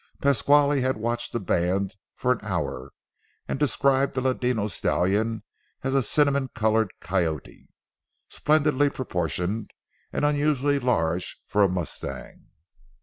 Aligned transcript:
Pasquale 0.19 0.81
had 0.81 0.97
watched 0.97 1.31
the 1.31 1.39
band 1.39 1.95
for 2.15 2.31
an 2.31 2.39
hour, 2.41 2.91
and 3.47 3.59
described 3.59 4.15
the 4.15 4.21
ladino 4.21 4.65
stallion 4.67 5.43
as 5.83 5.93
a 5.93 6.01
cinnamon 6.01 6.47
colored 6.55 6.91
coyote, 6.99 7.67
splendidly 8.27 8.89
proportioned 8.89 9.69
and 10.11 10.25
unusually 10.25 10.79
large 10.79 11.39
for 11.45 11.61
a 11.61 11.69
mustang. 11.69 12.47